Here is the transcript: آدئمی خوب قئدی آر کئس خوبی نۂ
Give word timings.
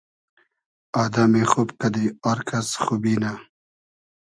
آدئمی 1.03 1.43
خوب 1.51 1.69
قئدی 1.79 2.05
آر 2.29 2.39
کئس 2.47 2.69
خوبی 2.83 3.15
نۂ 3.21 3.31